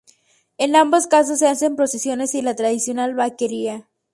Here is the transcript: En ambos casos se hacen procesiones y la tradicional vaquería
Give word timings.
En 0.57 0.75
ambos 0.75 1.05
casos 1.05 1.37
se 1.37 1.47
hacen 1.47 1.75
procesiones 1.75 2.33
y 2.33 2.41
la 2.41 2.55
tradicional 2.55 3.13
vaquería 3.13 3.87